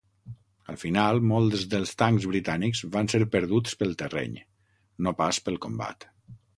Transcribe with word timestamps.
Al 0.71 0.79
final, 0.83 1.19
molts 1.31 1.65
dels 1.75 1.93
tancs 2.03 2.27
britànics 2.33 2.83
van 2.97 3.13
ser 3.15 3.23
perduts 3.39 3.79
pel 3.83 3.97
terreny, 4.03 4.37
no 5.07 5.19
pas 5.25 5.45
pel 5.49 5.65
combat. 5.69 6.13